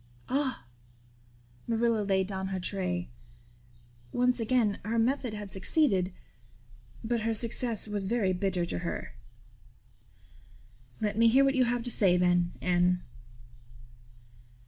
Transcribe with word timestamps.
"Ah!" 0.29 0.65
Marilla 1.67 2.01
laid 2.01 2.25
down 2.25 2.47
her 2.47 2.59
tray. 2.59 3.07
Once 4.11 4.39
again 4.39 4.79
her 4.83 4.97
method 4.97 5.35
had 5.35 5.51
succeeded; 5.51 6.11
but 7.03 7.19
her 7.19 7.35
success 7.35 7.87
was 7.87 8.07
very 8.07 8.33
bitter 8.33 8.65
to 8.65 8.79
her. 8.79 9.13
"Let 11.01 11.19
me 11.19 11.27
hear 11.27 11.45
what 11.45 11.53
you 11.53 11.65
have 11.65 11.83
to 11.83 11.91
say 11.91 12.17
then, 12.17 12.53
Anne." 12.63 13.03